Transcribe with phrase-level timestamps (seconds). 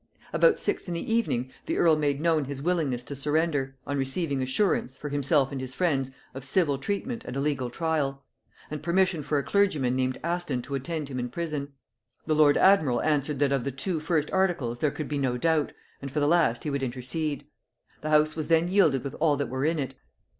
[0.33, 4.41] About six in the evening the earl made known his willingness to surrender, on receiving
[4.41, 8.23] assurance, for himself and his friends, of civil treatment and a legal trial;
[8.71, 11.73] and permission for a clergyman named Aston to attend him in prison:
[12.25, 15.71] the lord admiral answered that of the two first articles there could be no doubt,
[16.01, 17.45] and for the last he would intercede.
[18.01, 19.93] The house was then yielded with all that were in it.